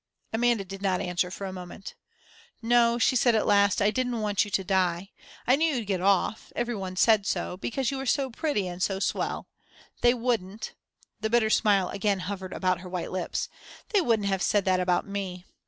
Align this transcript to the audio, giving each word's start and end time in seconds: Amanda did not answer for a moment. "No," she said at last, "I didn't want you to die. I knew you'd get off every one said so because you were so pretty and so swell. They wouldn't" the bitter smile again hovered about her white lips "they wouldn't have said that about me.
Amanda 0.33 0.65
did 0.65 0.81
not 0.81 0.99
answer 0.99 1.29
for 1.29 1.45
a 1.45 1.53
moment. 1.53 1.93
"No," 2.59 2.97
she 2.97 3.15
said 3.15 3.35
at 3.35 3.45
last, 3.45 3.83
"I 3.83 3.91
didn't 3.91 4.19
want 4.21 4.43
you 4.43 4.49
to 4.49 4.63
die. 4.63 5.11
I 5.45 5.55
knew 5.55 5.75
you'd 5.75 5.85
get 5.85 6.01
off 6.01 6.51
every 6.55 6.73
one 6.73 6.95
said 6.95 7.27
so 7.27 7.55
because 7.55 7.91
you 7.91 7.97
were 7.97 8.07
so 8.07 8.31
pretty 8.31 8.67
and 8.67 8.81
so 8.81 8.97
swell. 8.99 9.47
They 10.01 10.15
wouldn't" 10.15 10.73
the 11.19 11.29
bitter 11.29 11.51
smile 11.51 11.89
again 11.89 12.21
hovered 12.21 12.51
about 12.53 12.79
her 12.79 12.89
white 12.89 13.11
lips 13.11 13.47
"they 13.89 14.01
wouldn't 14.01 14.27
have 14.27 14.41
said 14.41 14.65
that 14.65 14.79
about 14.79 15.05
me. 15.05 15.45